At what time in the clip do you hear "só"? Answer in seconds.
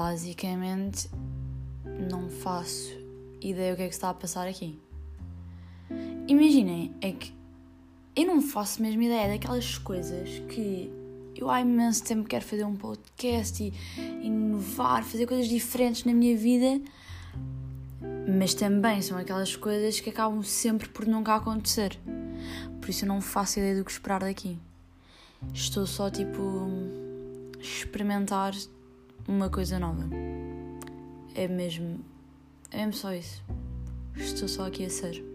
25.86-26.10, 32.92-33.14, 34.48-34.66